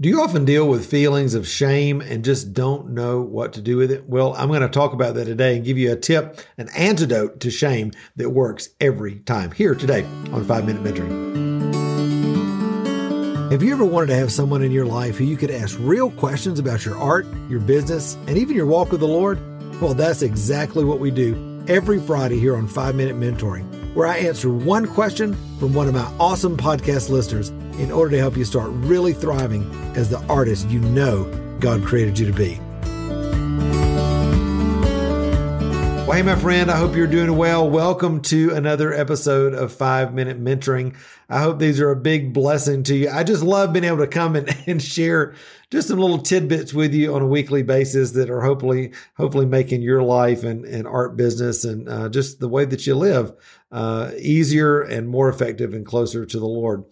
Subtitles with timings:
[0.00, 3.76] Do you often deal with feelings of shame and just don't know what to do
[3.76, 4.08] with it?
[4.08, 7.38] Well, I'm going to talk about that today and give you a tip, an antidote
[7.40, 11.28] to shame that works every time here today on 5 Minute Mentoring.
[13.52, 16.10] Have you ever wanted to have someone in your life who you could ask real
[16.12, 19.38] questions about your art, your business, and even your walk with the Lord?
[19.82, 24.18] Well, that's exactly what we do every Friday here on 5 Minute Mentoring, where I
[24.18, 27.48] answer one question from one of my awesome podcast listeners
[27.78, 31.24] in order to help you start really thriving as the artist you know
[31.60, 32.60] God created you to be.
[36.10, 37.70] Well, hey, my friend, I hope you're doing well.
[37.70, 40.96] Welcome to another episode of Five Minute Mentoring.
[41.28, 43.08] I hope these are a big blessing to you.
[43.08, 45.36] I just love being able to come and, and share
[45.70, 49.82] just some little tidbits with you on a weekly basis that are hopefully, hopefully making
[49.82, 53.32] your life and, and art business and uh, just the way that you live
[53.70, 56.86] uh, easier and more effective and closer to the Lord.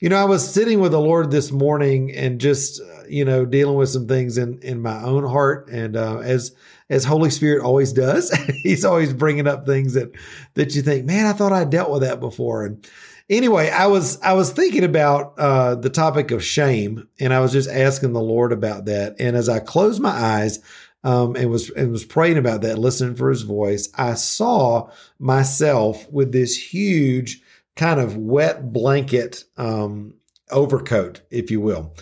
[0.00, 3.44] You know, I was sitting with the Lord this morning and just, uh, you know,
[3.44, 6.56] dealing with some things in in my own heart, and uh, as
[6.88, 10.12] as Holy Spirit always does, He's always bringing up things that
[10.54, 12.64] that you think, man, I thought I dealt with that before.
[12.64, 12.88] And
[13.28, 17.52] anyway, I was I was thinking about uh, the topic of shame, and I was
[17.52, 19.16] just asking the Lord about that.
[19.20, 20.60] And as I closed my eyes,
[21.04, 26.10] um, and was and was praying about that, listening for His voice, I saw myself
[26.10, 27.42] with this huge
[27.76, 30.14] kind of wet blanket um,
[30.50, 31.94] overcoat, if you will.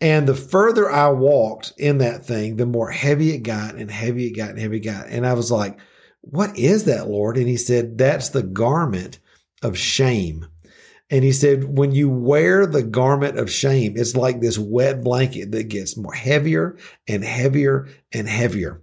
[0.00, 4.26] And the further I walked in that thing, the more heavy it got and heavy
[4.26, 5.06] it got and heavy it got.
[5.08, 5.78] And I was like,
[6.20, 7.36] what is that, Lord?
[7.36, 9.18] And he said, that's the garment
[9.62, 10.46] of shame.
[11.08, 15.52] And he said, when you wear the garment of shame, it's like this wet blanket
[15.52, 18.82] that gets more heavier and heavier and heavier.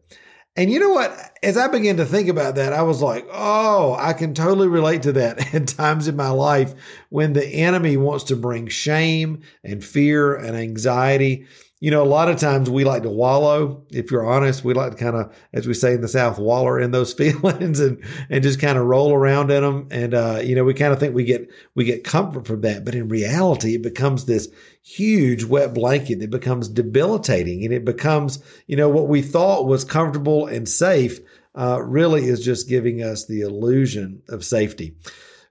[0.56, 1.12] And you know what?
[1.42, 5.04] As I began to think about that, I was like, oh, I can totally relate
[5.04, 6.76] to that at times in my life
[7.10, 11.48] when the enemy wants to bring shame and fear and anxiety
[11.84, 13.86] you know, a lot of times we like to wallow.
[13.92, 16.80] If you're honest, we like to kind of, as we say in the South, waller
[16.80, 19.90] in those feelings and and just kind of roll around in them.
[19.92, 22.86] And uh, you know, we kind of think we get we get comfort from that,
[22.86, 24.48] but in reality, it becomes this
[24.82, 29.84] huge wet blanket that becomes debilitating, and it becomes, you know, what we thought was
[29.84, 31.20] comfortable and safe,
[31.54, 34.96] uh, really is just giving us the illusion of safety.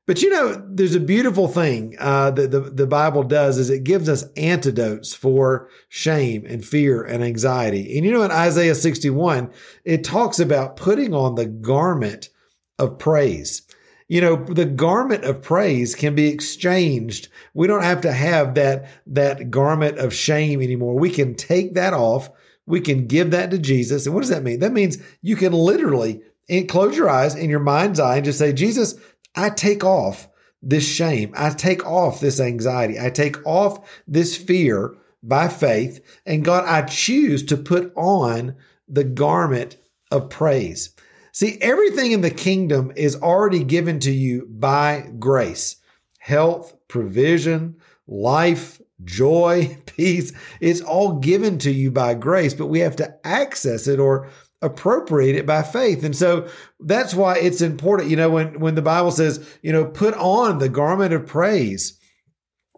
[0.06, 3.84] But you know, there's a beautiful thing uh, that the, the Bible does is it
[3.84, 7.96] gives us antidotes for shame and fear and anxiety.
[7.96, 9.52] And you know, in Isaiah 61,
[9.84, 12.30] it talks about putting on the garment
[12.78, 13.62] of praise.
[14.08, 17.28] You know, the garment of praise can be exchanged.
[17.54, 20.98] We don't have to have that, that garment of shame anymore.
[20.98, 22.28] We can take that off.
[22.66, 24.04] We can give that to Jesus.
[24.04, 24.58] And what does that mean?
[24.58, 26.22] That means you can literally
[26.68, 28.96] close your eyes in your mind's eye and just say, Jesus,
[29.34, 30.28] I take off
[30.62, 31.32] this shame.
[31.36, 33.00] I take off this anxiety.
[33.00, 36.00] I take off this fear by faith.
[36.26, 38.56] And God, I choose to put on
[38.88, 39.76] the garment
[40.10, 40.94] of praise.
[41.32, 45.76] See, everything in the kingdom is already given to you by grace
[46.18, 47.74] health, provision,
[48.06, 50.32] life, joy, peace.
[50.60, 54.28] It's all given to you by grace, but we have to access it or
[54.62, 56.04] appropriate it by faith.
[56.04, 56.48] And so
[56.80, 60.58] that's why it's important, you know, when, when the Bible says, you know, put on
[60.58, 61.98] the garment of praise,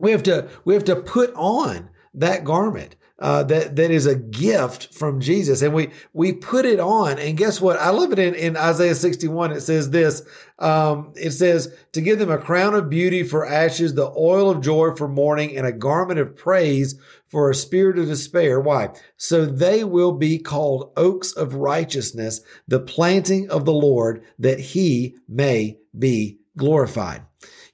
[0.00, 4.16] we have to, we have to put on that garment uh, that that is a
[4.16, 7.18] gift from Jesus, and we we put it on.
[7.18, 7.78] And guess what?
[7.78, 9.52] I love it in, in Isaiah sixty one.
[9.52, 10.22] It says this.
[10.58, 14.60] Um, it says to give them a crown of beauty for ashes, the oil of
[14.60, 16.98] joy for mourning, and a garment of praise
[17.28, 18.60] for a spirit of despair.
[18.60, 18.90] Why?
[19.16, 25.16] So they will be called oaks of righteousness, the planting of the Lord, that He
[25.28, 27.22] may be glorified.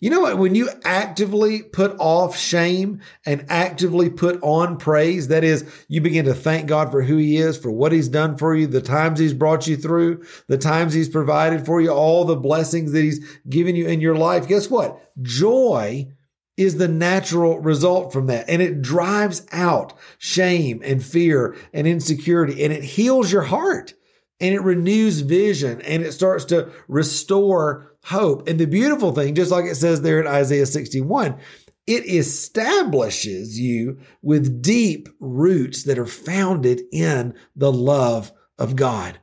[0.01, 0.39] You know what?
[0.39, 6.25] When you actively put off shame and actively put on praise, that is, you begin
[6.25, 9.19] to thank God for who He is, for what He's done for you, the times
[9.19, 13.23] He's brought you through, the times He's provided for you, all the blessings that He's
[13.47, 14.49] given you in your life.
[14.49, 14.99] Guess what?
[15.21, 16.09] Joy
[16.57, 18.49] is the natural result from that.
[18.49, 23.95] And it drives out shame and fear and insecurity and it heals your heart
[24.41, 28.49] and it renews vision and it starts to restore hope.
[28.49, 31.39] And the beautiful thing, just like it says there in Isaiah 61,
[31.87, 39.19] it establishes you with deep roots that are founded in the love of God.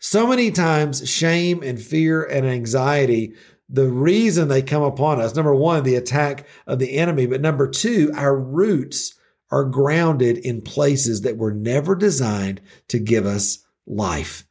[0.00, 3.34] So many times, shame and fear and anxiety,
[3.68, 7.68] the reason they come upon us, number one, the attack of the enemy, but number
[7.68, 9.18] two, our roots
[9.50, 14.45] are grounded in places that were never designed to give us life.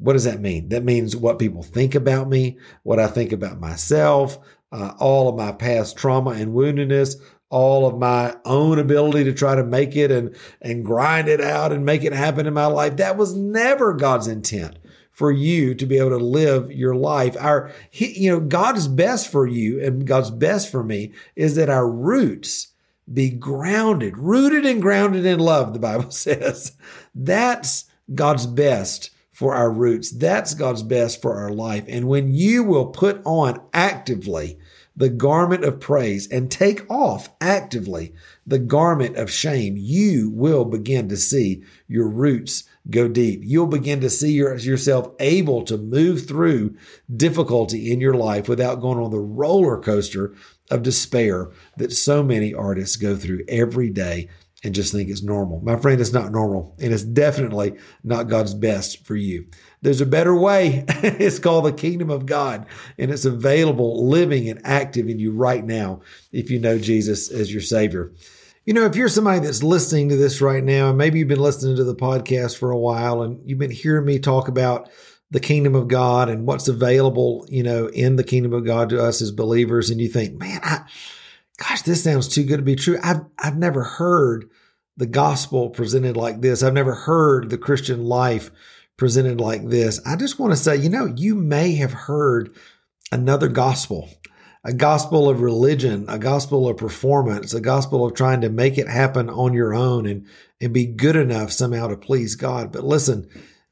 [0.00, 0.70] What does that mean?
[0.70, 4.38] That means what people think about me, what I think about myself,
[4.72, 7.16] uh, all of my past trauma and woundedness,
[7.50, 11.70] all of my own ability to try to make it and, and grind it out
[11.70, 12.96] and make it happen in my life.
[12.96, 14.78] That was never God's intent
[15.10, 17.36] for you to be able to live your life.
[17.38, 21.90] Our, you know, God's best for you and God's best for me is that our
[21.90, 22.68] roots
[23.12, 26.72] be grounded, rooted and grounded in love, the Bible says.
[27.14, 29.10] That's God's best
[29.40, 30.10] for our roots.
[30.10, 31.86] That's God's best for our life.
[31.88, 34.58] And when you will put on actively
[34.94, 38.12] the garment of praise and take off actively
[38.46, 43.40] the garment of shame, you will begin to see your roots go deep.
[43.42, 46.76] You'll begin to see your, yourself able to move through
[47.10, 50.34] difficulty in your life without going on the roller coaster
[50.70, 54.28] of despair that so many artists go through every day
[54.62, 55.60] and just think it's normal.
[55.60, 57.74] My friend, it's not normal, and it's definitely
[58.04, 59.46] not God's best for you.
[59.80, 60.84] There's a better way.
[60.88, 62.66] it's called the kingdom of God,
[62.98, 66.02] and it's available, living and active in you right now
[66.32, 68.12] if you know Jesus as your Savior.
[68.66, 71.40] You know, if you're somebody that's listening to this right now, and maybe you've been
[71.40, 74.90] listening to the podcast for a while and you've been hearing me talk about
[75.30, 79.02] the kingdom of God and what's available, you know, in the kingdom of God to
[79.02, 80.82] us as believers, and you think, man, I,
[81.60, 82.98] gosh, this sounds too good to be true.
[83.02, 84.48] I've, I've never heard
[84.96, 86.62] the gospel presented like this.
[86.62, 88.50] I've never heard the Christian life
[88.96, 90.00] presented like this.
[90.06, 92.54] I just want to say, you know, you may have heard
[93.12, 94.08] another gospel
[94.62, 98.88] a gospel of religion, a gospel of performance, a gospel of trying to make it
[98.88, 100.26] happen on your own and,
[100.60, 102.70] and be good enough somehow to please God.
[102.70, 103.26] But listen,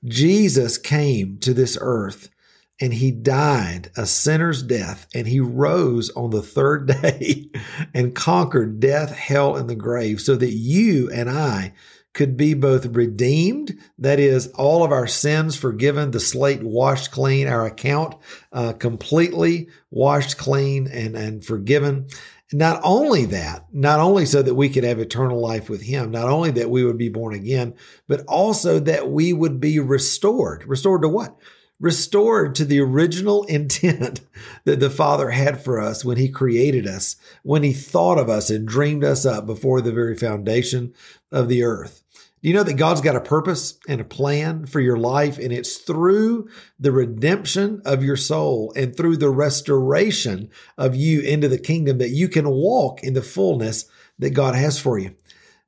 [0.05, 2.31] Jesus came to this earth
[2.81, 7.51] and he died a sinner's death and he rose on the third day
[7.95, 11.75] and conquered death, hell, and the grave so that you and I
[12.15, 17.47] could be both redeemed, that is, all of our sins forgiven, the slate washed clean,
[17.47, 18.17] our account
[18.53, 22.09] uh, completely washed clean and, and forgiven.
[22.53, 26.29] Not only that, not only so that we could have eternal life with Him, not
[26.29, 27.75] only that we would be born again,
[28.09, 30.65] but also that we would be restored.
[30.67, 31.37] Restored to what?
[31.81, 34.21] Restored to the original intent
[34.65, 38.51] that the Father had for us when He created us, when He thought of us
[38.51, 40.95] and dreamed us up before the very foundation
[41.31, 42.03] of the earth.
[42.41, 45.39] Do you know that God's got a purpose and a plan for your life?
[45.39, 46.49] And it's through
[46.79, 52.11] the redemption of your soul and through the restoration of you into the kingdom that
[52.11, 53.87] you can walk in the fullness
[54.21, 55.17] that God has for you.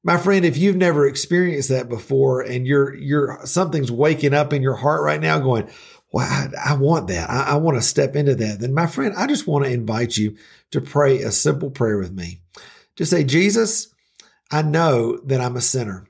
[0.04, 4.62] My friend, if you've never experienced that before and you're, you're, something's waking up in
[4.62, 5.68] your heart right now going,
[6.12, 7.30] well, I, I want that.
[7.30, 8.60] I, I want to step into that.
[8.60, 10.36] Then my friend, I just want to invite you
[10.72, 12.40] to pray a simple prayer with me.
[12.96, 13.94] Just say, Jesus,
[14.50, 16.06] I know that I'm a sinner.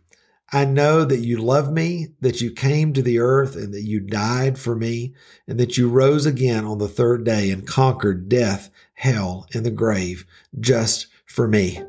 [0.52, 4.00] I know that you love me, that you came to the earth and that you
[4.00, 5.14] died for me
[5.46, 9.70] and that you rose again on the third day and conquered death, hell, and the
[9.70, 10.26] grave
[10.58, 11.80] just for me.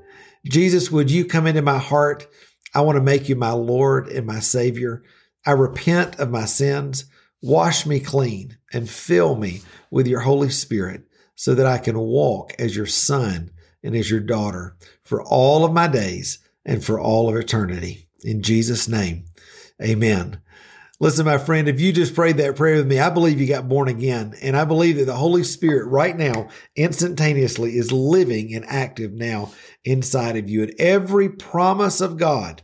[0.46, 2.28] Jesus, would you come into my heart?
[2.76, 5.02] I want to make you my Lord and my Savior.
[5.46, 7.06] I repent of my sins.
[7.42, 11.04] Wash me clean and fill me with your Holy Spirit
[11.36, 13.52] so that I can walk as your son
[13.84, 18.08] and as your daughter for all of my days and for all of eternity.
[18.24, 19.26] In Jesus' name,
[19.82, 20.40] amen.
[21.00, 23.68] Listen, my friend, if you just prayed that prayer with me, I believe you got
[23.68, 24.36] born again.
[24.40, 29.52] And I believe that the Holy Spirit right now, instantaneously, is living and active now
[29.84, 30.62] inside of you.
[30.62, 32.62] And every promise of God,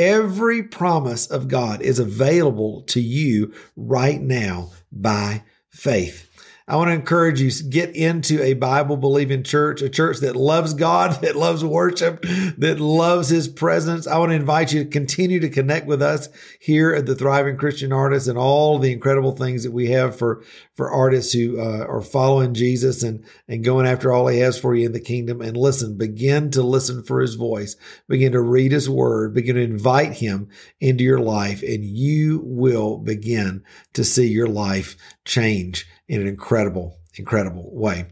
[0.00, 6.29] every promise of God is available to you right now by faith.
[6.70, 10.72] I want to encourage you get into a Bible believing church, a church that loves
[10.72, 12.22] God, that loves worship,
[12.58, 14.06] that loves his presence.
[14.06, 16.28] I want to invite you to continue to connect with us
[16.60, 20.44] here at the Thriving Christian Artists and all the incredible things that we have for,
[20.74, 24.72] for artists who uh, are following Jesus and, and going after all he has for
[24.72, 25.40] you in the kingdom.
[25.40, 27.74] And listen, begin to listen for his voice,
[28.08, 30.48] begin to read his word, begin to invite him
[30.78, 36.59] into your life, and you will begin to see your life change in an incredible,
[36.60, 38.06] incredible incredible way.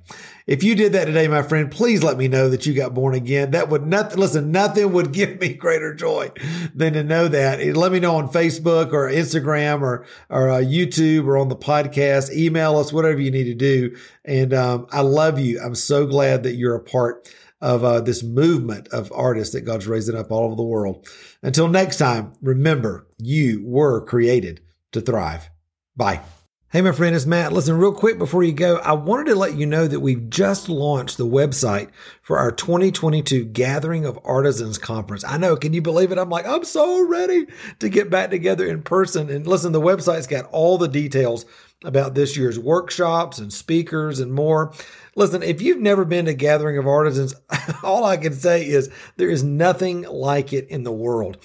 [0.47, 3.15] If you did that today, my friend, please let me know that you got born
[3.15, 3.53] again.
[3.53, 6.33] That would nothing, listen, nothing would give me greater joy
[6.75, 7.65] than to know that.
[7.77, 12.35] Let me know on Facebook or Instagram or, or uh, YouTube or on the podcast.
[12.35, 13.97] Email us, whatever you need to do.
[14.25, 15.61] And um, I love you.
[15.61, 19.87] I'm so glad that you're a part of uh, this movement of artists that God's
[19.87, 21.07] raising up all over the world.
[21.43, 24.61] Until next time, remember, you were created
[24.93, 25.51] to thrive.
[25.97, 26.21] Bye.
[26.71, 27.55] Hey, my friend, it's Matt.
[27.55, 30.69] Listen, real quick before you go, I wanted to let you know that we've just
[30.69, 31.89] launched the website
[32.21, 35.25] for our 2022 Gathering of Artisans Conference.
[35.25, 36.19] I know, can you believe it?
[36.19, 37.47] I'm like, I'm so ready
[37.79, 39.31] to get back together in person.
[39.31, 41.47] And listen, the website's got all the details
[41.85, 44.75] about this year's workshops and speakers and more.
[45.17, 47.35] Listen, if you've never been to Gathering of Artisans,
[47.83, 51.39] all I can say is there is nothing like it in the world.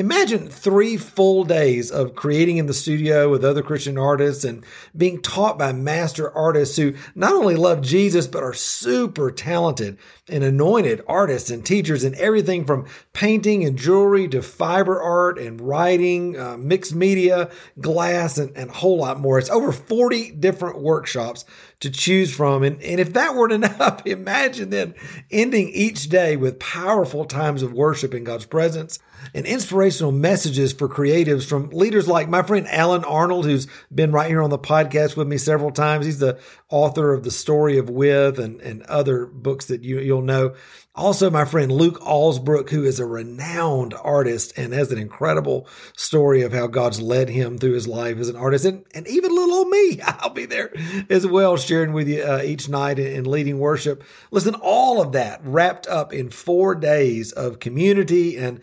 [0.00, 4.64] Imagine three full days of creating in the studio with other Christian artists and
[4.96, 10.42] being taught by master artists who not only love Jesus, but are super talented and
[10.42, 16.34] anointed artists and teachers in everything from painting and jewelry to fiber art and writing,
[16.34, 19.38] uh, mixed media, glass, and, and a whole lot more.
[19.38, 21.44] It's over 40 different workshops
[21.80, 22.62] to choose from.
[22.62, 24.94] And, and if that weren't enough, imagine then
[25.30, 28.98] ending each day with powerful times of worship in God's presence
[29.34, 34.28] and inspirational messages for creatives from leaders like my friend Allen Arnold, who's been right
[34.28, 36.06] here on the podcast with me several times.
[36.06, 40.22] He's the author of The Story of With and, and other books that you, you'll
[40.22, 40.54] know.
[40.96, 46.42] Also, my friend Luke Allsbrook, who is a renowned artist and has an incredible story
[46.42, 48.64] of how God's led him through his life as an artist.
[48.64, 50.72] And, and even little old me, I'll be there
[51.08, 54.02] as well, sharing with you uh, each night and leading worship.
[54.32, 58.60] Listen, all of that wrapped up in four days of community and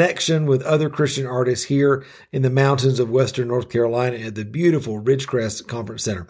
[0.00, 4.46] connection with other Christian artists here in the mountains of Western North Carolina at the
[4.46, 6.26] beautiful Ridgecrest Conference Center.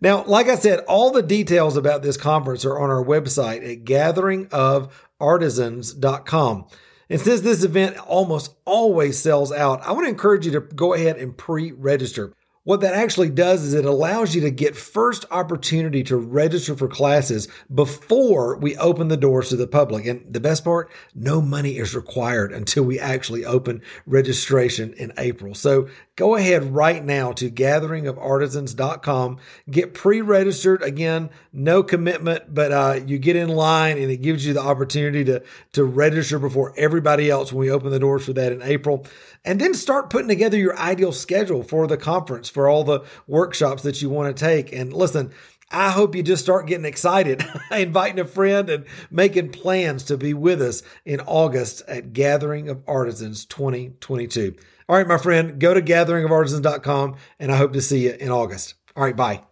[0.00, 3.84] Now, like I said, all the details about this conference are on our website at
[3.84, 6.66] gatheringofartisans.com.
[7.08, 10.94] And since this event almost always sells out, I want to encourage you to go
[10.94, 12.32] ahead and pre register.
[12.64, 16.88] What that actually does is it allows you to get first opportunity to register for
[16.88, 20.06] classes before we open the doors to the public.
[20.06, 25.54] And the best part, no money is required until we actually open registration in April.
[25.54, 29.38] So go ahead right now to gatheringofartisans.com,
[29.70, 30.82] get pre-registered.
[30.82, 35.22] Again, no commitment, but uh, you get in line and it gives you the opportunity
[35.24, 35.42] to,
[35.72, 39.04] to register before everybody else when we open the doors for that in April
[39.44, 43.82] and then start putting together your ideal schedule for the conference, for all the workshops
[43.82, 44.72] that you want to take.
[44.72, 45.32] And listen,
[45.70, 50.32] I hope you just start getting excited, inviting a friend and making plans to be
[50.32, 54.54] with us in August at Gathering of Artisans 2022.
[54.88, 58.74] All right, my friend, go to gatheringofartisans.com and I hope to see you in August.
[58.96, 59.42] All right, bye.